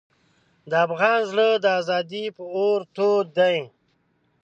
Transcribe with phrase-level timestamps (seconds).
[0.69, 3.57] د افغان زړه د ازادۍ په اور تود دی.